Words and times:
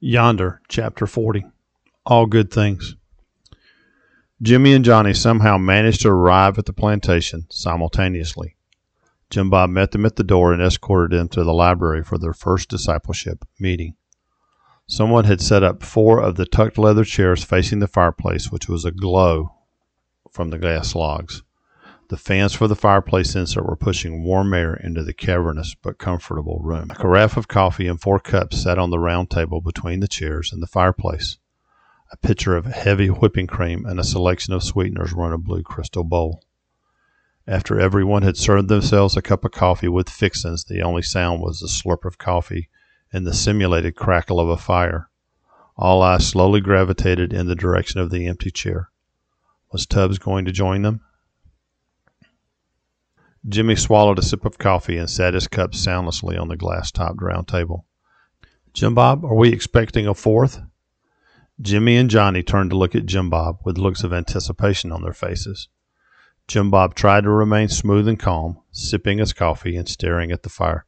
Yonder, 0.00 0.60
Chapter 0.68 1.08
40. 1.08 1.44
All 2.06 2.26
Good 2.26 2.52
Things. 2.52 2.94
Jimmy 4.40 4.72
and 4.72 4.84
Johnny 4.84 5.12
somehow 5.12 5.58
managed 5.58 6.02
to 6.02 6.08
arrive 6.08 6.56
at 6.56 6.66
the 6.66 6.72
plantation 6.72 7.46
simultaneously. 7.50 8.54
Jim 9.28 9.50
Bob 9.50 9.70
met 9.70 9.90
them 9.90 10.06
at 10.06 10.14
the 10.14 10.22
door 10.22 10.52
and 10.52 10.62
escorted 10.62 11.18
them 11.18 11.28
to 11.30 11.42
the 11.42 11.52
library 11.52 12.04
for 12.04 12.16
their 12.16 12.32
first 12.32 12.68
discipleship 12.68 13.44
meeting. 13.58 13.96
Someone 14.86 15.24
had 15.24 15.40
set 15.40 15.64
up 15.64 15.82
four 15.82 16.22
of 16.22 16.36
the 16.36 16.46
tucked 16.46 16.78
leather 16.78 17.04
chairs 17.04 17.42
facing 17.42 17.80
the 17.80 17.88
fireplace, 17.88 18.52
which 18.52 18.68
was 18.68 18.84
aglow 18.84 19.52
from 20.30 20.50
the 20.50 20.58
gas 20.58 20.94
logs. 20.94 21.42
The 22.08 22.16
fans 22.16 22.54
for 22.54 22.66
the 22.66 22.74
fireplace 22.74 23.36
insert 23.36 23.66
were 23.66 23.76
pushing 23.76 24.24
warm 24.24 24.54
air 24.54 24.74
into 24.74 25.04
the 25.04 25.12
cavernous 25.12 25.74
but 25.74 25.98
comfortable 25.98 26.58
room. 26.62 26.90
A 26.90 26.94
carafe 26.94 27.36
of 27.36 27.48
coffee 27.48 27.86
and 27.86 28.00
four 28.00 28.18
cups 28.18 28.62
sat 28.62 28.78
on 28.78 28.88
the 28.88 28.98
round 28.98 29.28
table 29.28 29.60
between 29.60 30.00
the 30.00 30.08
chairs 30.08 30.50
and 30.50 30.62
the 30.62 30.66
fireplace. 30.66 31.36
A 32.10 32.16
pitcher 32.16 32.56
of 32.56 32.64
heavy 32.64 33.08
whipping 33.08 33.46
cream 33.46 33.84
and 33.84 34.00
a 34.00 34.04
selection 34.04 34.54
of 34.54 34.64
sweeteners 34.64 35.14
were 35.14 35.26
in 35.26 35.34
a 35.34 35.38
blue 35.38 35.62
crystal 35.62 36.02
bowl. 36.02 36.42
After 37.46 37.78
everyone 37.78 38.22
had 38.22 38.38
served 38.38 38.68
themselves 38.68 39.14
a 39.14 39.20
cup 39.20 39.44
of 39.44 39.52
coffee 39.52 39.88
with 39.88 40.08
fixins, 40.08 40.64
the 40.64 40.80
only 40.80 41.02
sound 41.02 41.42
was 41.42 41.60
the 41.60 41.68
slurp 41.68 42.06
of 42.06 42.16
coffee 42.16 42.70
and 43.12 43.26
the 43.26 43.34
simulated 43.34 43.96
crackle 43.96 44.40
of 44.40 44.48
a 44.48 44.56
fire. 44.56 45.10
All 45.76 46.00
eyes 46.00 46.26
slowly 46.26 46.62
gravitated 46.62 47.34
in 47.34 47.48
the 47.48 47.54
direction 47.54 48.00
of 48.00 48.10
the 48.10 48.26
empty 48.26 48.50
chair. 48.50 48.88
Was 49.70 49.84
Tubbs 49.84 50.18
going 50.18 50.46
to 50.46 50.52
join 50.52 50.80
them? 50.80 51.02
Jimmy 53.48 53.76
swallowed 53.76 54.18
a 54.18 54.22
sip 54.22 54.44
of 54.44 54.58
coffee 54.58 54.98
and 54.98 55.08
sat 55.08 55.32
his 55.32 55.48
cup 55.48 55.74
soundlessly 55.74 56.36
on 56.36 56.48
the 56.48 56.56
glass 56.56 56.90
topped 56.90 57.22
round 57.22 57.48
table. 57.48 57.86
Jim 58.74 58.94
Bob, 58.94 59.24
are 59.24 59.34
we 59.34 59.50
expecting 59.50 60.06
a 60.06 60.12
fourth? 60.12 60.60
Jimmy 61.60 61.96
and 61.96 62.10
Johnny 62.10 62.42
turned 62.42 62.70
to 62.70 62.76
look 62.76 62.94
at 62.94 63.06
Jim 63.06 63.30
Bob 63.30 63.60
with 63.64 63.78
looks 63.78 64.04
of 64.04 64.12
anticipation 64.12 64.92
on 64.92 65.02
their 65.02 65.14
faces. 65.14 65.68
Jim 66.46 66.70
Bob 66.70 66.94
tried 66.94 67.24
to 67.24 67.30
remain 67.30 67.68
smooth 67.68 68.06
and 68.06 68.18
calm, 68.18 68.60
sipping 68.70 69.18
his 69.18 69.32
coffee 69.32 69.76
and 69.76 69.88
staring 69.88 70.30
at 70.30 70.42
the 70.42 70.48
fire. 70.48 70.84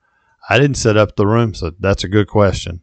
I 0.48 0.58
didn't 0.58 0.76
set 0.76 0.96
up 0.96 1.16
the 1.16 1.26
room, 1.26 1.54
so 1.54 1.72
that's 1.78 2.04
a 2.04 2.08
good 2.08 2.28
question. 2.28 2.82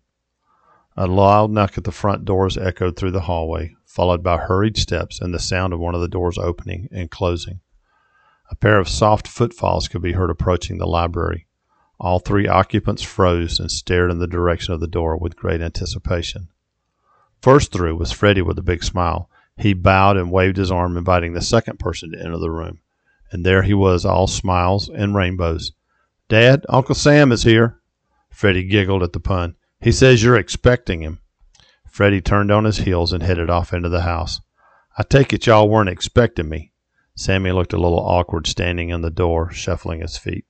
A 0.95 1.05
loud 1.05 1.51
knock 1.51 1.77
at 1.77 1.83
the 1.83 1.91
front 1.91 2.25
doors 2.25 2.57
echoed 2.57 2.95
through 2.95 3.11
the 3.11 3.21
hallway, 3.21 3.75
followed 3.85 4.23
by 4.23 4.37
hurried 4.37 4.77
steps 4.77 5.21
and 5.21 5.33
the 5.33 5.39
sound 5.39 5.71
of 5.71 5.79
one 5.79 5.93
of 5.93 6.01
the 6.01 6.07
doors 6.07 6.39
opening 6.39 6.87
and 6.91 7.11
closing. 7.11 7.59
A 8.49 8.55
pair 8.55 8.79
of 8.79 8.87
soft 8.87 9.27
footfalls 9.27 9.87
could 9.87 10.01
be 10.01 10.13
heard 10.13 10.29
approaching 10.29 10.77
the 10.77 10.85
library. 10.85 11.47
All 11.99 12.19
three 12.19 12.47
occupants 12.47 13.01
froze 13.01 13.59
and 13.59 13.71
stared 13.71 14.11
in 14.11 14.19
the 14.19 14.27
direction 14.27 14.73
of 14.73 14.79
the 14.79 14.87
door 14.87 15.17
with 15.17 15.35
great 15.35 15.61
anticipation. 15.61 16.49
First 17.41 17.71
through 17.71 17.95
was 17.97 18.11
Freddie 18.11 18.41
with 18.41 18.57
a 18.57 18.63
big 18.63 18.83
smile. 18.83 19.29
He 19.57 19.73
bowed 19.73 20.17
and 20.17 20.31
waved 20.31 20.57
his 20.57 20.71
arm, 20.71 20.97
inviting 20.97 21.33
the 21.33 21.41
second 21.41 21.79
person 21.79 22.11
to 22.11 22.19
enter 22.19 22.37
the 22.37 22.51
room. 22.51 22.79
And 23.31 23.45
there 23.45 23.63
he 23.63 23.73
was, 23.73 24.05
all 24.05 24.27
smiles 24.27 24.89
and 24.89 25.15
rainbows. 25.15 25.73
Dad, 26.29 26.65
Uncle 26.69 26.95
Sam 26.95 27.31
is 27.31 27.43
here. 27.43 27.81
Freddie 28.29 28.67
giggled 28.67 29.03
at 29.03 29.13
the 29.13 29.19
pun. 29.19 29.55
He 29.81 29.91
says 29.91 30.23
you're 30.23 30.37
expecting 30.37 31.01
him. 31.01 31.19
Freddie 31.89 32.21
turned 32.21 32.51
on 32.51 32.65
his 32.65 32.77
heels 32.77 33.11
and 33.11 33.23
headed 33.23 33.49
off 33.49 33.73
into 33.73 33.89
the 33.89 34.01
house. 34.01 34.39
I 34.97 35.03
take 35.03 35.33
it 35.33 35.47
y'all 35.47 35.69
weren't 35.69 35.89
expecting 35.89 36.47
me. 36.47 36.71
Sammy 37.17 37.51
looked 37.51 37.73
a 37.73 37.79
little 37.79 37.99
awkward 37.99 38.45
standing 38.45 38.89
in 38.89 39.01
the 39.01 39.09
door, 39.09 39.51
shuffling 39.51 40.01
his 40.01 40.19
feet. 40.19 40.45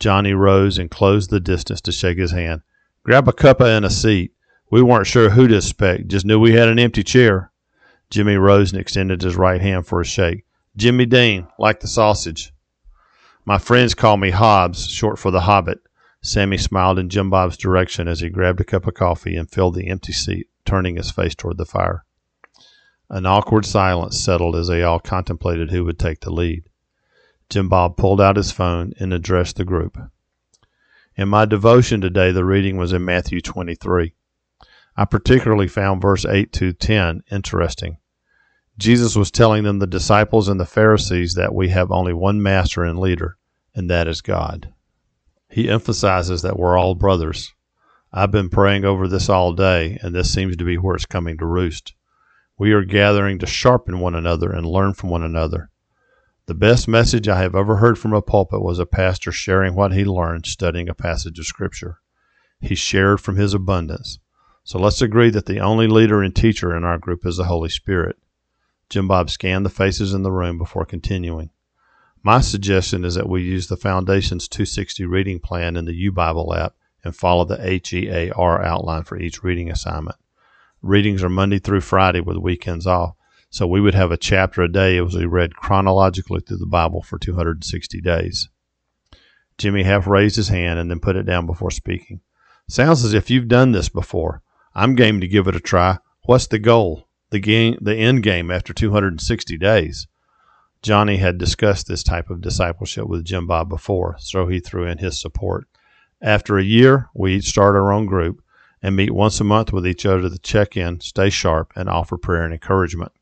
Johnny 0.00 0.32
rose 0.32 0.78
and 0.78 0.90
closed 0.90 1.28
the 1.28 1.38
distance 1.38 1.82
to 1.82 1.92
shake 1.92 2.16
his 2.16 2.30
hand. 2.32 2.62
Grab 3.04 3.28
a 3.28 3.32
cuppa 3.32 3.76
and 3.76 3.84
a 3.84 3.90
seat. 3.90 4.32
We 4.70 4.82
weren't 4.82 5.06
sure 5.06 5.28
who 5.28 5.46
to 5.46 5.56
expect, 5.58 6.08
just 6.08 6.24
knew 6.24 6.40
we 6.40 6.54
had 6.54 6.68
an 6.68 6.78
empty 6.78 7.02
chair. 7.02 7.52
Jimmy 8.08 8.36
rose 8.36 8.72
and 8.72 8.80
extended 8.80 9.20
his 9.20 9.36
right 9.36 9.60
hand 9.60 9.86
for 9.86 10.00
a 10.00 10.04
shake. 10.04 10.46
Jimmy 10.78 11.04
Dean, 11.04 11.46
like 11.58 11.80
the 11.80 11.88
sausage. 11.88 12.54
My 13.44 13.58
friends 13.58 13.94
call 13.94 14.16
me 14.16 14.30
Hobbs, 14.30 14.88
short 14.88 15.18
for 15.18 15.30
the 15.30 15.42
Hobbit. 15.42 15.80
Sammy 16.22 16.56
smiled 16.56 16.98
in 16.98 17.10
Jim 17.10 17.28
Bob's 17.28 17.58
direction 17.58 18.08
as 18.08 18.20
he 18.20 18.30
grabbed 18.30 18.62
a 18.62 18.64
cup 18.64 18.86
of 18.86 18.94
coffee 18.94 19.36
and 19.36 19.50
filled 19.50 19.74
the 19.74 19.88
empty 19.88 20.14
seat, 20.14 20.48
turning 20.64 20.96
his 20.96 21.10
face 21.10 21.34
toward 21.34 21.58
the 21.58 21.66
fire. 21.66 22.05
An 23.08 23.26
awkward 23.26 23.64
silence 23.64 24.18
settled 24.18 24.56
as 24.56 24.68
they 24.68 24.82
all 24.82 24.98
contemplated 24.98 25.70
who 25.70 25.84
would 25.84 25.98
take 25.98 26.20
the 26.20 26.32
lead. 26.32 26.68
Jim 27.48 27.68
Bob 27.68 27.96
pulled 27.96 28.20
out 28.20 28.36
his 28.36 28.50
phone 28.50 28.92
and 28.98 29.12
addressed 29.12 29.56
the 29.56 29.64
group. 29.64 29.96
In 31.14 31.28
my 31.28 31.44
devotion 31.44 32.00
today, 32.00 32.32
the 32.32 32.44
reading 32.44 32.76
was 32.76 32.92
in 32.92 33.04
Matthew 33.04 33.40
23. 33.40 34.12
I 34.96 35.04
particularly 35.04 35.68
found 35.68 36.02
verse 36.02 36.24
8 36.24 36.52
to 36.54 36.72
10 36.72 37.22
interesting. 37.30 37.98
Jesus 38.78 39.16
was 39.16 39.30
telling 39.30 39.64
them, 39.64 39.78
the 39.78 39.86
disciples 39.86 40.48
and 40.48 40.60
the 40.60 40.66
Pharisees, 40.66 41.34
that 41.34 41.54
we 41.54 41.68
have 41.68 41.90
only 41.90 42.12
one 42.12 42.42
master 42.42 42.84
and 42.84 42.98
leader, 42.98 43.38
and 43.74 43.88
that 43.88 44.08
is 44.08 44.20
God. 44.20 44.72
He 45.48 45.70
emphasizes 45.70 46.42
that 46.42 46.58
we're 46.58 46.76
all 46.76 46.94
brothers. 46.94 47.54
I've 48.12 48.30
been 48.30 48.50
praying 48.50 48.84
over 48.84 49.08
this 49.08 49.28
all 49.28 49.52
day, 49.52 49.98
and 50.02 50.14
this 50.14 50.32
seems 50.32 50.56
to 50.56 50.64
be 50.64 50.76
where 50.76 50.96
it's 50.96 51.06
coming 51.06 51.38
to 51.38 51.46
roost. 51.46 51.94
We 52.58 52.72
are 52.72 52.84
gathering 52.84 53.38
to 53.40 53.46
sharpen 53.46 54.00
one 54.00 54.14
another 54.14 54.50
and 54.50 54.64
learn 54.64 54.94
from 54.94 55.10
one 55.10 55.22
another. 55.22 55.70
The 56.46 56.54
best 56.54 56.88
message 56.88 57.28
I 57.28 57.38
have 57.40 57.54
ever 57.54 57.76
heard 57.76 57.98
from 57.98 58.14
a 58.14 58.22
pulpit 58.22 58.62
was 58.62 58.78
a 58.78 58.86
pastor 58.86 59.30
sharing 59.30 59.74
what 59.74 59.92
he 59.92 60.06
learned 60.06 60.46
studying 60.46 60.88
a 60.88 60.94
passage 60.94 61.38
of 61.38 61.44
Scripture. 61.44 61.98
He 62.58 62.74
shared 62.74 63.20
from 63.20 63.36
his 63.36 63.52
abundance. 63.52 64.20
So 64.64 64.78
let's 64.78 65.02
agree 65.02 65.28
that 65.30 65.44
the 65.44 65.60
only 65.60 65.86
leader 65.86 66.22
and 66.22 66.34
teacher 66.34 66.74
in 66.74 66.82
our 66.82 66.96
group 66.96 67.26
is 67.26 67.36
the 67.36 67.44
Holy 67.44 67.68
Spirit. 67.68 68.16
Jim 68.88 69.06
Bob 69.06 69.28
scanned 69.28 69.66
the 69.66 69.70
faces 69.70 70.14
in 70.14 70.22
the 70.22 70.32
room 70.32 70.56
before 70.56 70.86
continuing. 70.86 71.50
My 72.22 72.40
suggestion 72.40 73.04
is 73.04 73.16
that 73.16 73.28
we 73.28 73.42
use 73.42 73.66
the 73.66 73.76
Foundation's 73.76 74.48
260 74.48 75.04
reading 75.04 75.40
plan 75.40 75.76
in 75.76 75.84
the 75.84 75.94
U 75.94 76.10
Bible 76.10 76.54
app 76.54 76.74
and 77.04 77.14
follow 77.14 77.44
the 77.44 77.58
HEAR 77.58 78.62
outline 78.62 79.02
for 79.02 79.18
each 79.18 79.42
reading 79.42 79.70
assignment 79.70 80.16
readings 80.82 81.22
are 81.22 81.28
Monday 81.28 81.58
through 81.58 81.80
Friday 81.80 82.20
with 82.20 82.36
weekends 82.36 82.86
off. 82.86 83.14
So 83.50 83.66
we 83.66 83.80
would 83.80 83.94
have 83.94 84.12
a 84.12 84.16
chapter 84.16 84.62
a 84.62 84.70
day 84.70 84.98
as 84.98 85.14
we 85.14 85.24
read 85.24 85.56
chronologically 85.56 86.40
through 86.40 86.58
the 86.58 86.66
Bible 86.66 87.02
for 87.02 87.18
260 87.18 88.00
days. 88.00 88.48
Jimmy 89.56 89.84
half 89.84 90.06
raised 90.06 90.36
his 90.36 90.48
hand 90.48 90.78
and 90.78 90.90
then 90.90 91.00
put 91.00 91.16
it 91.16 91.24
down 91.24 91.46
before 91.46 91.70
speaking. 91.70 92.20
Sounds 92.68 93.04
as 93.04 93.14
if 93.14 93.30
you've 93.30 93.48
done 93.48 93.72
this 93.72 93.88
before. 93.88 94.42
I'm 94.74 94.94
game 94.94 95.20
to 95.20 95.28
give 95.28 95.46
it 95.46 95.56
a 95.56 95.60
try. 95.60 95.98
What's 96.24 96.48
the 96.48 96.58
goal? 96.58 97.08
The 97.30 97.38
game, 97.38 97.78
the 97.80 97.96
end 97.96 98.22
game 98.22 98.50
after 98.50 98.74
260 98.74 99.56
days. 99.56 100.06
Johnny 100.82 101.16
had 101.16 101.38
discussed 101.38 101.88
this 101.88 102.02
type 102.02 102.30
of 102.30 102.40
discipleship 102.40 103.06
with 103.06 103.24
Jim 103.24 103.46
Bob 103.46 103.68
before, 103.68 104.16
so 104.18 104.46
he 104.46 104.60
threw 104.60 104.86
in 104.86 104.98
his 104.98 105.20
support. 105.20 105.66
After 106.20 106.58
a 106.58 106.64
year, 106.64 107.08
we 107.14 107.36
each 107.36 107.48
start 107.48 107.74
our 107.74 107.92
own 107.92 108.06
group 108.06 108.42
and 108.82 108.94
meet 108.94 109.10
once 109.10 109.40
a 109.40 109.44
month 109.44 109.72
with 109.72 109.86
each 109.86 110.04
other 110.04 110.28
to 110.28 110.38
check 110.38 110.76
in, 110.76 111.00
stay 111.00 111.30
sharp, 111.30 111.72
and 111.74 111.88
offer 111.88 112.16
prayer 112.16 112.42
and 112.42 112.52
encouragement. 112.52 113.12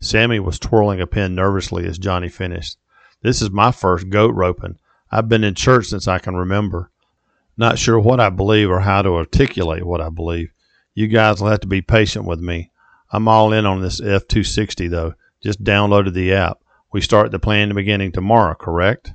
Sammy 0.00 0.40
was 0.40 0.58
twirling 0.58 1.00
a 1.00 1.06
pen 1.06 1.34
nervously 1.34 1.86
as 1.86 1.98
Johnny 1.98 2.28
finished. 2.28 2.78
This 3.22 3.42
is 3.42 3.50
my 3.50 3.70
first 3.70 4.08
goat 4.08 4.34
roping. 4.34 4.78
I've 5.10 5.28
been 5.28 5.44
in 5.44 5.54
church 5.54 5.86
since 5.86 6.08
I 6.08 6.18
can 6.18 6.36
remember. 6.36 6.90
Not 7.56 7.78
sure 7.78 7.98
what 7.98 8.20
I 8.20 8.30
believe 8.30 8.70
or 8.70 8.80
how 8.80 9.02
to 9.02 9.10
articulate 9.10 9.84
what 9.84 10.00
I 10.00 10.08
believe. 10.08 10.52
You 10.94 11.08
guys 11.08 11.40
will 11.40 11.50
have 11.50 11.60
to 11.60 11.66
be 11.66 11.82
patient 11.82 12.24
with 12.24 12.40
me. 12.40 12.70
I'm 13.12 13.28
all 13.28 13.52
in 13.52 13.66
on 13.66 13.82
this 13.82 14.00
F260 14.00 14.88
though. 14.88 15.14
Just 15.42 15.62
downloaded 15.62 16.14
the 16.14 16.32
app. 16.32 16.60
We 16.92 17.00
start 17.00 17.30
the 17.30 17.38
plan 17.38 17.74
beginning 17.74 18.12
tomorrow, 18.12 18.54
correct? 18.54 19.12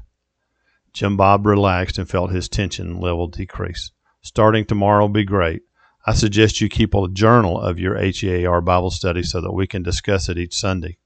Jim 0.93 1.17
Bob 1.17 1.45
relaxed 1.45 1.97
and 1.97 2.07
felt 2.07 2.31
his 2.31 2.47
tension 2.47 2.99
level 2.99 3.27
decrease 3.27 3.91
starting 4.25 4.65
tomorrow 4.65 5.03
will 5.03 5.09
be 5.09 5.23
great. 5.23 5.61
I 6.07 6.13
suggest 6.15 6.59
you 6.59 6.67
keep 6.67 6.95
a 6.95 7.07
journal 7.07 7.61
of 7.61 7.79
your 7.79 7.95
HEAR 7.95 8.59
Bible 8.61 8.89
study 8.89 9.21
so 9.21 9.39
that 9.39 9.53
we 9.53 9.67
can 9.67 9.83
discuss 9.83 10.29
it 10.29 10.39
each 10.39 10.55
Sunday. 10.55 10.97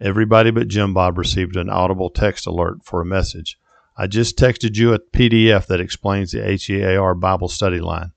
Everybody 0.00 0.52
but 0.52 0.68
Jim 0.68 0.94
Bob 0.94 1.18
received 1.18 1.56
an 1.56 1.68
audible 1.68 2.10
text 2.10 2.46
alert 2.46 2.84
for 2.84 3.00
a 3.00 3.04
message. 3.04 3.58
I 3.96 4.06
just 4.06 4.38
texted 4.38 4.76
you 4.76 4.92
a 4.92 5.00
PDF 5.00 5.66
that 5.66 5.80
explains 5.80 6.30
the 6.30 6.42
HEAR 6.42 7.16
Bible 7.16 7.48
study 7.48 7.80
line. 7.80 8.12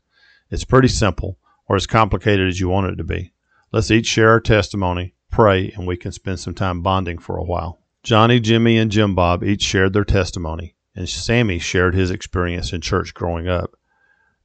It's 0.52 0.66
pretty 0.66 0.88
simple, 0.88 1.40
or 1.68 1.76
as 1.76 1.88
complicated 1.88 2.48
as 2.48 2.60
you 2.60 2.70
want 2.70 2.92
it 2.92 2.96
to 2.98 3.04
be. 3.04 3.34
Let's 3.72 3.90
each 3.90 4.06
share 4.06 4.30
our 4.30 4.40
testimony, 4.40 5.16
pray, 5.32 5.72
and 5.72 5.88
we 5.88 5.98
can 5.98 6.12
spend 6.12 6.40
some 6.40 6.54
time 6.54 6.84
bonding 6.84 7.18
for 7.18 7.38
a 7.38 7.44
while. 7.44 7.82
Johnny, 8.04 8.40
Jimmy, 8.40 8.78
and 8.78 8.92
Jim 8.92 9.16
Bob 9.16 9.44
each 9.44 9.64
shared 9.64 9.94
their 9.94 10.06
testimony, 10.06 10.76
and 10.96 11.10
Sammy 11.10 11.58
shared 11.58 11.96
his 11.96 12.12
experience 12.12 12.72
in 12.72 12.82
church 12.82 13.16
growing 13.16 13.48
up. 13.48 13.77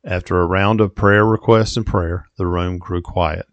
After 0.05 0.41
a 0.41 0.47
round 0.47 0.81
of 0.81 0.97
prayer 0.97 1.25
requests 1.25 1.77
and 1.77 1.87
prayer, 1.87 2.27
the 2.37 2.47
room 2.47 2.79
grew 2.79 3.03
quiet. 3.03 3.47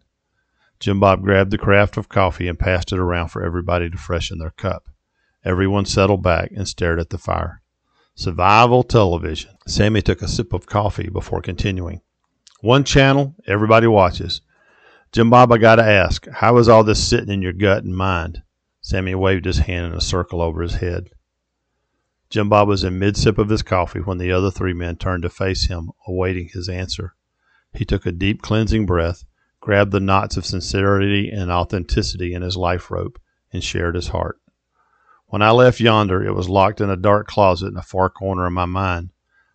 Jim 0.80 1.00
Bob 1.00 1.22
grabbed 1.22 1.51
the 1.51 1.57
carafe 1.57 1.98
of 1.98 2.10
coffee 2.10 2.48
and 2.48 2.57
passed 2.57 2.92
it 2.92 2.98
around 3.00 3.28
for 3.30 3.44
everybody 3.44 3.90
to 3.90 3.98
freshen 3.98 4.40
their 4.40 4.51
cup. 4.51 4.90
Everyone 5.46 5.86
settled 5.86 6.24
back 6.24 6.51
and 6.56 6.68
stared 6.68 7.00
at 7.00 7.12
the 7.12 7.18
fire. 7.18 7.62
Survival 8.16 8.84
television. 8.84 9.51
Sammy 9.68 10.01
took 10.01 10.22
a 10.22 10.28
sip 10.28 10.51
of 10.51 10.66
coffee 10.66 11.10
before 11.10 11.42
continuing. 11.42 12.01
One 12.62 12.84
channel, 12.84 13.36
everybody 13.48 13.88
watches. 13.88 14.42
Jim 15.12 15.30
Bob, 15.30 15.51
I 15.51 15.57
got 15.57 15.75
to 15.75 15.84
ask, 15.84 16.28
how 16.28 16.57
is 16.57 16.68
all 16.68 16.84
this 16.84 17.07
sitting 17.07 17.30
in 17.30 17.42
your 17.42 17.54
gut 17.54 17.84
and 17.84 17.96
mind? 17.96 18.42
Sammy 18.81 19.16
waved 19.16 19.46
his 19.46 19.60
hand 19.60 19.86
in 19.86 19.94
a 19.94 20.01
circle 20.01 20.42
over 20.42 20.62
his 20.62 20.75
head. 20.75 21.10
Jim 22.29 22.47
Bob 22.47 22.67
was 22.67 22.83
in 22.83 22.99
mid 22.99 23.17
sip 23.17 23.39
of 23.39 23.49
his 23.49 23.63
coffee 23.63 23.99
when 23.99 24.19
the 24.19 24.31
other 24.31 24.51
three 24.51 24.73
men 24.73 24.95
turned 24.95 25.23
to 25.23 25.29
face 25.29 25.67
him, 25.67 25.89
awaiting 26.07 26.49
his 26.49 26.69
answer. 26.69 27.15
He 27.73 27.85
took 27.85 28.05
a 28.05 28.11
deep, 28.11 28.41
cleansing 28.41 28.85
breath, 28.85 29.25
grabbed 29.59 29.91
the 29.91 29.99
knots 29.99 30.37
of 30.37 30.45
sincerity 30.45 31.29
and 31.29 31.51
authenticity 31.51 32.33
in 32.33 32.43
his 32.43 32.55
life 32.55 32.91
rope, 32.91 33.19
and 33.51 33.63
shared 33.63 33.95
his 33.95 34.09
heart. 34.09 34.39
When 35.25 35.41
I 35.41 35.51
left 35.51 35.79
yonder, 35.79 36.23
it 36.23 36.35
was 36.35 36.49
locked 36.49 36.81
in 36.81 36.89
a 36.89 36.95
dark 36.95 37.27
closet 37.27 37.67
in 37.67 37.77
a 37.77 37.81
far 37.81 38.09
corner 38.09 38.45
of 38.45 38.53
my 38.53 38.65
mind. 38.65 39.09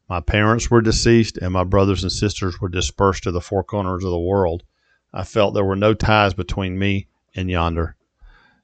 My 0.08 0.20
parents 0.20 0.70
were 0.70 0.82
deceased, 0.82 1.36
and 1.38 1.52
my 1.52 1.64
brothers 1.64 2.02
and 2.02 2.12
sisters 2.12 2.60
were 2.60 2.68
dispersed 2.68 3.22
to 3.22 3.32
the 3.32 3.40
four 3.40 3.64
corners 3.64 4.04
of 4.04 4.10
the 4.10 4.18
world. 4.18 4.64
I 5.12 5.22
felt 5.22 5.54
there 5.54 5.64
were 5.64 5.76
no 5.76 5.94
ties 5.94 6.34
between 6.34 6.78
me 6.78 7.06
and 7.34 7.48
yonder. 7.48 7.96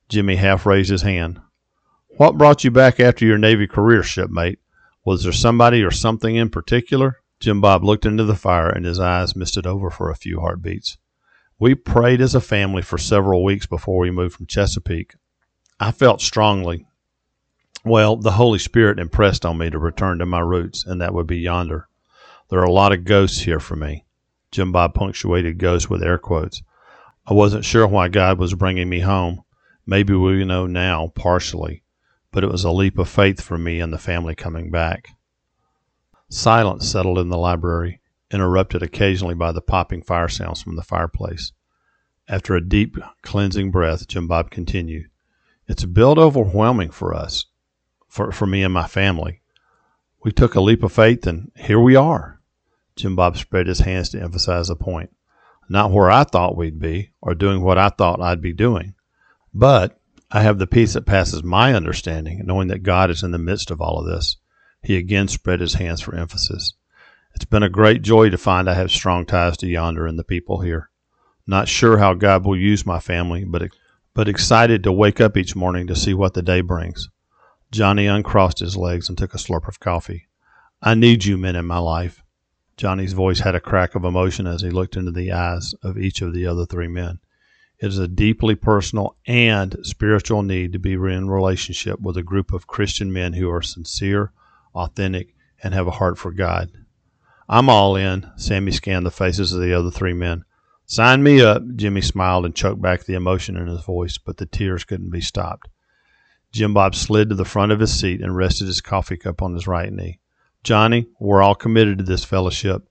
Jimmy 0.08 0.36
half 0.36 0.66
raised 0.66 0.90
his 0.90 1.02
hand. 1.02 1.40
What 2.16 2.36
brought 2.36 2.64
you 2.64 2.70
back 2.70 3.00
after 3.00 3.24
your 3.24 3.38
Navy 3.38 3.66
career, 3.66 4.02
shipmate? 4.02 4.58
Was 5.06 5.22
there 5.22 5.32
somebody 5.32 5.82
or 5.82 5.90
something 5.90 6.36
in 6.36 6.50
particular? 6.50 7.22
Jim 7.38 7.60
Bob 7.62 7.82
looked 7.82 8.04
into 8.04 8.24
the 8.24 8.34
fire 8.34 8.68
and 8.68 8.84
his 8.84 9.00
eyes 9.00 9.34
misted 9.34 9.66
over 9.66 9.88
for 9.88 10.10
a 10.10 10.16
few 10.16 10.40
heartbeats. 10.40 10.98
We 11.58 11.74
prayed 11.74 12.20
as 12.20 12.34
a 12.34 12.40
family 12.40 12.82
for 12.82 12.98
several 12.98 13.42
weeks 13.42 13.64
before 13.64 13.98
we 13.98 14.10
moved 14.10 14.36
from 14.36 14.46
Chesapeake. 14.46 15.14
I 15.78 15.92
felt 15.92 16.20
strongly, 16.20 16.86
well, 17.84 18.16
the 18.16 18.32
Holy 18.32 18.58
Spirit 18.58 18.98
impressed 18.98 19.46
on 19.46 19.56
me 19.56 19.70
to 19.70 19.78
return 19.78 20.18
to 20.18 20.26
my 20.26 20.40
roots, 20.40 20.84
and 20.84 21.00
that 21.00 21.14
would 21.14 21.26
be 21.26 21.38
yonder. 21.38 21.88
There 22.50 22.58
are 22.58 22.64
a 22.64 22.72
lot 22.72 22.92
of 22.92 23.04
ghosts 23.04 23.40
here 23.40 23.60
for 23.60 23.76
me. 23.76 24.04
Jim 24.50 24.72
Bob 24.72 24.92
punctuated 24.92 25.56
ghosts 25.56 25.88
with 25.88 26.02
air 26.02 26.18
quotes. 26.18 26.62
I 27.26 27.32
wasn't 27.32 27.64
sure 27.64 27.86
why 27.86 28.08
God 28.08 28.38
was 28.38 28.52
bringing 28.52 28.90
me 28.90 29.00
home. 29.00 29.44
Maybe 29.86 30.12
we 30.12 30.44
know 30.44 30.66
now, 30.66 31.12
partially 31.14 31.82
but 32.32 32.44
it 32.44 32.50
was 32.50 32.64
a 32.64 32.70
leap 32.70 32.98
of 32.98 33.08
faith 33.08 33.40
for 33.40 33.58
me 33.58 33.80
and 33.80 33.92
the 33.92 33.98
family 33.98 34.34
coming 34.34 34.70
back. 34.70 35.10
Silence 36.28 36.88
settled 36.88 37.18
in 37.18 37.28
the 37.28 37.36
library, 37.36 38.00
interrupted 38.30 38.82
occasionally 38.82 39.34
by 39.34 39.50
the 39.50 39.60
popping 39.60 40.02
fire 40.02 40.28
sounds 40.28 40.62
from 40.62 40.76
the 40.76 40.82
fireplace. 40.82 41.52
After 42.28 42.54
a 42.54 42.66
deep, 42.66 42.96
cleansing 43.22 43.72
breath, 43.72 44.06
Jim 44.06 44.28
Bob 44.28 44.50
continued, 44.50 45.10
It's 45.66 45.82
a 45.82 45.88
bit 45.88 46.18
overwhelming 46.18 46.90
for 46.90 47.12
us, 47.12 47.46
for, 48.08 48.30
for 48.30 48.46
me 48.46 48.62
and 48.62 48.72
my 48.72 48.86
family. 48.86 49.42
We 50.22 50.30
took 50.30 50.54
a 50.54 50.60
leap 50.60 50.84
of 50.84 50.92
faith, 50.92 51.26
and 51.26 51.50
here 51.56 51.80
we 51.80 51.96
are. 51.96 52.40
Jim 52.94 53.16
Bob 53.16 53.36
spread 53.36 53.66
his 53.66 53.80
hands 53.80 54.10
to 54.10 54.22
emphasize 54.22 54.68
the 54.68 54.76
point. 54.76 55.10
Not 55.68 55.90
where 55.90 56.10
I 56.10 56.24
thought 56.24 56.56
we'd 56.56 56.78
be, 56.78 57.10
or 57.20 57.34
doing 57.34 57.62
what 57.62 57.78
I 57.78 57.88
thought 57.88 58.20
I'd 58.20 58.42
be 58.42 58.52
doing, 58.52 58.94
but 59.54 59.99
I 60.32 60.42
have 60.42 60.58
the 60.58 60.66
peace 60.66 60.92
that 60.92 61.06
passes 61.06 61.42
my 61.42 61.74
understanding, 61.74 62.42
knowing 62.44 62.68
that 62.68 62.84
God 62.84 63.10
is 63.10 63.24
in 63.24 63.32
the 63.32 63.38
midst 63.38 63.70
of 63.70 63.80
all 63.80 63.98
of 63.98 64.06
this. 64.06 64.36
He 64.80 64.96
again 64.96 65.26
spread 65.26 65.60
his 65.60 65.74
hands 65.74 66.00
for 66.00 66.14
emphasis. 66.14 66.74
It's 67.34 67.44
been 67.44 67.64
a 67.64 67.68
great 67.68 68.02
joy 68.02 68.30
to 68.30 68.38
find 68.38 68.70
I 68.70 68.74
have 68.74 68.92
strong 68.92 69.26
ties 69.26 69.56
to 69.58 69.66
yonder 69.66 70.06
and 70.06 70.18
the 70.18 70.24
people 70.24 70.60
here. 70.60 70.90
Not 71.46 71.66
sure 71.66 71.98
how 71.98 72.14
God 72.14 72.44
will 72.44 72.56
use 72.56 72.86
my 72.86 73.00
family, 73.00 73.44
but 73.44 73.70
but 74.14 74.28
excited 74.28 74.84
to 74.84 74.92
wake 74.92 75.20
up 75.20 75.36
each 75.36 75.56
morning 75.56 75.86
to 75.86 75.96
see 75.96 76.14
what 76.14 76.34
the 76.34 76.42
day 76.42 76.60
brings. 76.60 77.08
Johnny 77.72 78.06
uncrossed 78.06 78.58
his 78.58 78.76
legs 78.76 79.08
and 79.08 79.16
took 79.16 79.34
a 79.34 79.38
slurp 79.38 79.66
of 79.66 79.80
coffee. 79.80 80.28
I 80.82 80.94
need 80.94 81.24
you 81.24 81.38
men 81.38 81.56
in 81.56 81.66
my 81.66 81.78
life. 81.78 82.22
Johnny's 82.76 83.12
voice 83.12 83.40
had 83.40 83.54
a 83.54 83.60
crack 83.60 83.94
of 83.94 84.04
emotion 84.04 84.46
as 84.46 84.62
he 84.62 84.70
looked 84.70 84.96
into 84.96 85.12
the 85.12 85.32
eyes 85.32 85.74
of 85.82 85.98
each 85.98 86.22
of 86.22 86.32
the 86.32 86.46
other 86.46 86.66
three 86.66 86.88
men. 86.88 87.18
It 87.80 87.86
is 87.86 87.98
a 87.98 88.06
deeply 88.06 88.54
personal 88.54 89.16
and 89.26 89.74
spiritual 89.82 90.42
need 90.42 90.74
to 90.74 90.78
be 90.78 90.92
in 90.92 91.30
relationship 91.30 91.98
with 91.98 92.18
a 92.18 92.22
group 92.22 92.52
of 92.52 92.66
Christian 92.66 93.10
men 93.10 93.32
who 93.32 93.50
are 93.50 93.62
sincere, 93.62 94.32
authentic, 94.74 95.34
and 95.62 95.72
have 95.72 95.86
a 95.86 95.92
heart 95.92 96.18
for 96.18 96.30
God. 96.30 96.70
I'm 97.48 97.70
all 97.70 97.96
in. 97.96 98.30
Sammy 98.36 98.70
scanned 98.72 99.06
the 99.06 99.10
faces 99.10 99.54
of 99.54 99.62
the 99.62 99.72
other 99.72 99.90
three 99.90 100.12
men. 100.12 100.44
Sign 100.84 101.22
me 101.22 101.40
up. 101.40 101.62
Jimmy 101.74 102.02
smiled 102.02 102.44
and 102.44 102.54
choked 102.54 102.82
back 102.82 103.04
the 103.04 103.14
emotion 103.14 103.56
in 103.56 103.66
his 103.66 103.82
voice, 103.82 104.18
but 104.18 104.36
the 104.36 104.46
tears 104.46 104.84
couldn't 104.84 105.10
be 105.10 105.22
stopped. 105.22 105.68
Jim 106.52 106.74
Bob 106.74 106.94
slid 106.94 107.30
to 107.30 107.34
the 107.34 107.46
front 107.46 107.72
of 107.72 107.80
his 107.80 107.98
seat 107.98 108.20
and 108.20 108.36
rested 108.36 108.66
his 108.66 108.82
coffee 108.82 109.16
cup 109.16 109.40
on 109.40 109.54
his 109.54 109.66
right 109.66 109.90
knee. 109.90 110.20
Johnny, 110.62 111.06
we're 111.18 111.42
all 111.42 111.54
committed 111.54 111.96
to 111.96 112.04
this 112.04 112.24
fellowship. 112.24 112.86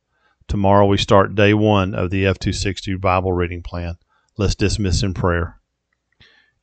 Tomorrow 0.48 0.88
we 0.88 0.98
start 0.98 1.36
day 1.36 1.54
one 1.54 1.94
of 1.94 2.10
the 2.10 2.26
F 2.26 2.40
260 2.40 2.96
Bible 2.96 3.34
reading 3.34 3.62
plan. 3.62 3.98
Let's 4.40 4.56
dismiss 4.56 5.04
in 5.04 5.14
prayer. 5.14 5.60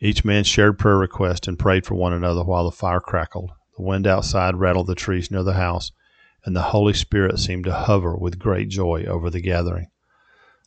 Each 0.00 0.24
man 0.24 0.44
shared 0.44 0.78
prayer 0.78 0.96
requests 0.96 1.46
and 1.46 1.58
prayed 1.58 1.84
for 1.84 1.94
one 1.94 2.14
another 2.14 2.42
while 2.42 2.64
the 2.64 2.70
fire 2.70 3.00
crackled. 3.00 3.50
The 3.76 3.82
wind 3.82 4.06
outside 4.06 4.56
rattled 4.56 4.86
the 4.86 4.94
trees 4.94 5.30
near 5.30 5.42
the 5.42 5.52
house, 5.52 5.92
and 6.46 6.56
the 6.56 6.62
Holy 6.72 6.94
Spirit 6.94 7.38
seemed 7.38 7.64
to 7.64 7.74
hover 7.74 8.16
with 8.16 8.38
great 8.38 8.70
joy 8.70 9.04
over 9.04 9.28
the 9.28 9.42
gathering. 9.42 9.88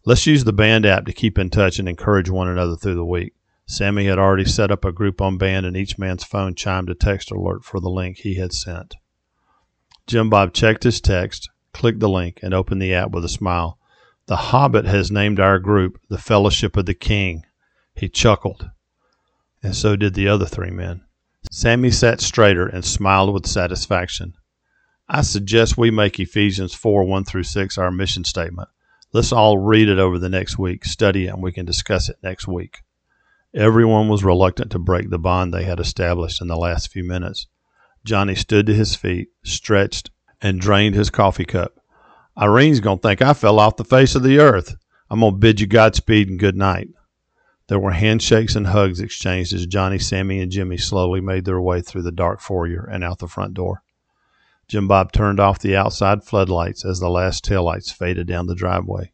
Let's 0.05 0.27
use 0.27 0.43
the 0.43 0.53
band 0.53 0.85
app 0.85 1.07
to 1.07 1.11
keep 1.11 1.39
in 1.39 1.49
touch 1.49 1.79
and 1.79 1.89
encourage 1.89 2.29
one 2.29 2.47
another 2.47 2.75
through 2.75 2.93
the 2.93 3.03
week. 3.03 3.33
Sammy 3.65 4.05
had 4.05 4.19
already 4.19 4.45
set 4.45 4.69
up 4.69 4.85
a 4.85 4.91
group 4.91 5.19
on 5.19 5.39
band, 5.39 5.65
and 5.65 5.75
each 5.75 5.97
man's 5.97 6.23
phone 6.23 6.53
chimed 6.53 6.91
a 6.91 6.93
text 6.93 7.31
alert 7.31 7.63
for 7.63 7.79
the 7.79 7.89
link 7.89 8.17
he 8.17 8.35
had 8.35 8.53
sent. 8.53 8.97
Jim 10.05 10.29
Bob 10.29 10.53
checked 10.53 10.83
his 10.83 11.01
text, 11.01 11.49
clicked 11.73 12.01
the 12.01 12.07
link, 12.07 12.39
and 12.43 12.53
opened 12.53 12.83
the 12.83 12.93
app 12.93 13.09
with 13.09 13.25
a 13.25 13.29
smile. 13.29 13.78
The 14.29 14.35
Hobbit 14.35 14.85
has 14.85 15.09
named 15.09 15.39
our 15.39 15.57
group 15.57 15.99
the 16.07 16.19
Fellowship 16.19 16.77
of 16.77 16.85
the 16.85 16.93
King. 16.93 17.47
He 17.95 18.07
chuckled, 18.07 18.69
and 19.63 19.75
so 19.75 19.95
did 19.95 20.13
the 20.13 20.27
other 20.27 20.45
three 20.45 20.69
men. 20.69 21.01
Sammy 21.51 21.89
sat 21.89 22.21
straighter 22.21 22.67
and 22.67 22.85
smiled 22.85 23.33
with 23.33 23.47
satisfaction. 23.47 24.35
I 25.07 25.23
suggest 25.23 25.79
we 25.79 25.89
make 25.89 26.19
Ephesians 26.19 26.75
4 26.75 27.05
1 27.05 27.23
through 27.23 27.41
6 27.41 27.75
our 27.79 27.89
mission 27.89 28.23
statement. 28.23 28.69
Let's 29.13 29.31
all 29.31 29.57
read 29.57 29.89
it 29.89 29.97
over 29.97 30.19
the 30.19 30.29
next 30.29 30.59
week, 30.59 30.85
study 30.85 31.25
it, 31.25 31.33
and 31.33 31.41
we 31.41 31.51
can 31.51 31.65
discuss 31.65 32.07
it 32.07 32.17
next 32.21 32.47
week. 32.47 32.83
Everyone 33.55 34.09
was 34.09 34.23
reluctant 34.23 34.69
to 34.73 34.77
break 34.77 35.09
the 35.09 35.17
bond 35.17 35.51
they 35.51 35.63
had 35.63 35.79
established 35.79 36.39
in 36.39 36.47
the 36.47 36.55
last 36.55 36.91
few 36.91 37.03
minutes. 37.03 37.47
Johnny 38.05 38.35
stood 38.35 38.67
to 38.67 38.75
his 38.75 38.95
feet, 38.95 39.29
stretched, 39.43 40.11
and 40.39 40.61
drained 40.61 40.93
his 40.93 41.09
coffee 41.09 41.45
cup. 41.45 41.78
Irene's 42.39 42.79
going 42.79 42.99
to 42.99 43.01
think 43.01 43.21
I 43.21 43.33
fell 43.33 43.59
off 43.59 43.75
the 43.75 43.83
face 43.83 44.15
of 44.15 44.23
the 44.23 44.39
earth. 44.39 44.77
I'm 45.09 45.19
going 45.19 45.33
to 45.33 45.37
bid 45.37 45.59
you 45.59 45.67
Godspeed 45.67 46.29
and 46.29 46.39
good 46.39 46.55
night. 46.55 46.87
There 47.67 47.79
were 47.79 47.91
handshakes 47.91 48.55
and 48.55 48.67
hugs 48.67 49.01
exchanged 49.01 49.51
as 49.51 49.65
Johnny, 49.65 49.99
Sammy, 49.99 50.39
and 50.39 50.49
Jimmy 50.49 50.77
slowly 50.77 51.19
made 51.19 51.43
their 51.43 51.59
way 51.59 51.81
through 51.81 52.03
the 52.03 52.13
dark 52.13 52.39
foyer 52.39 52.87
and 52.89 53.03
out 53.03 53.19
the 53.19 53.27
front 53.27 53.55
door. 53.55 53.83
Jim 54.69 54.87
Bob 54.87 55.11
turned 55.11 55.41
off 55.41 55.59
the 55.59 55.75
outside 55.75 56.23
floodlights 56.23 56.85
as 56.85 57.01
the 57.01 57.09
last 57.09 57.43
taillights 57.43 57.91
faded 57.91 58.27
down 58.27 58.47
the 58.47 58.55
driveway. 58.55 59.11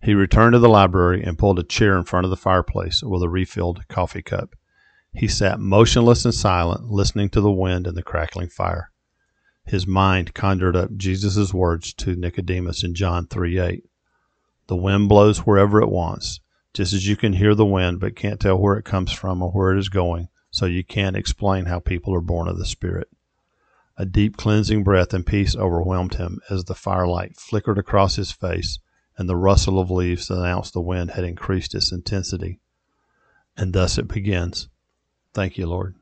He 0.00 0.14
returned 0.14 0.52
to 0.52 0.60
the 0.60 0.68
library 0.68 1.24
and 1.24 1.36
pulled 1.36 1.58
a 1.58 1.64
chair 1.64 1.98
in 1.98 2.04
front 2.04 2.24
of 2.26 2.30
the 2.30 2.36
fireplace 2.36 3.02
with 3.02 3.24
a 3.24 3.28
refilled 3.28 3.88
coffee 3.88 4.22
cup. 4.22 4.54
He 5.12 5.26
sat 5.26 5.58
motionless 5.58 6.24
and 6.24 6.32
silent, 6.34 6.90
listening 6.90 7.30
to 7.30 7.40
the 7.40 7.50
wind 7.50 7.88
and 7.88 7.96
the 7.96 8.04
crackling 8.04 8.50
fire 8.50 8.92
his 9.70 9.86
mind 9.86 10.34
conjured 10.34 10.76
up 10.76 10.96
Jesus' 10.96 11.54
words 11.54 11.92
to 11.94 12.16
Nicodemus 12.16 12.84
in 12.84 12.94
John 12.94 13.26
3 13.26 13.58
8. 13.58 13.84
The 14.66 14.76
wind 14.76 15.08
blows 15.08 15.38
wherever 15.38 15.80
it 15.80 15.88
wants, 15.88 16.40
just 16.74 16.92
as 16.92 17.08
you 17.08 17.16
can 17.16 17.32
hear 17.32 17.54
the 17.54 17.66
wind 17.66 18.00
but 18.00 18.16
can't 18.16 18.38
tell 18.38 18.58
where 18.58 18.76
it 18.76 18.84
comes 18.84 19.12
from 19.12 19.42
or 19.42 19.50
where 19.50 19.72
it 19.72 19.78
is 19.78 19.88
going, 19.88 20.28
so 20.50 20.66
you 20.66 20.84
can't 20.84 21.16
explain 21.16 21.66
how 21.66 21.80
people 21.80 22.14
are 22.14 22.20
born 22.20 22.48
of 22.48 22.58
the 22.58 22.66
Spirit. 22.66 23.08
A 23.96 24.06
deep 24.06 24.36
cleansing 24.36 24.84
breath 24.84 25.12
and 25.12 25.26
peace 25.26 25.56
overwhelmed 25.56 26.14
him 26.14 26.40
as 26.48 26.64
the 26.64 26.74
firelight 26.74 27.36
flickered 27.36 27.78
across 27.78 28.16
his 28.16 28.32
face 28.32 28.78
and 29.20 29.28
the 29.28 29.36
rustle 29.36 29.78
of 29.78 29.90
leaves 29.90 30.30
announced 30.30 30.72
the 30.72 30.80
wind 30.80 31.10
had 31.10 31.24
increased 31.24 31.74
its 31.74 31.92
intensity. 31.92 32.58
And 33.54 33.74
thus 33.74 33.98
it 33.98 34.08
begins. 34.08 34.70
Thank 35.34 35.58
you, 35.58 35.66
Lord. 35.66 35.99